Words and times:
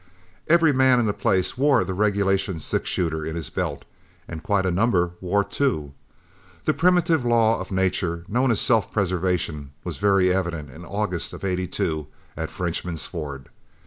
Every 0.47 0.73
man 0.73 0.99
in 0.99 1.05
the 1.05 1.13
place 1.13 1.59
wore 1.59 1.83
the 1.83 1.93
regulation 1.93 2.59
six 2.59 2.89
shooter 2.89 3.23
in 3.23 3.35
his 3.35 3.51
belt, 3.51 3.85
and 4.27 4.41
quite 4.41 4.65
a 4.65 4.71
number 4.71 5.11
wore 5.21 5.43
two. 5.43 5.93
The 6.65 6.73
primitive 6.73 7.23
law 7.23 7.59
of 7.61 7.71
nature 7.71 8.25
known 8.27 8.49
as 8.49 8.59
self 8.59 8.91
preservation, 8.91 9.73
was 9.83 9.97
very 9.97 10.33
evident 10.33 10.71
in 10.71 10.85
August 10.85 11.33
of 11.33 11.43
'82 11.43 12.07
at 12.35 12.49
Frenchman's 12.49 13.05
Ford. 13.05 13.49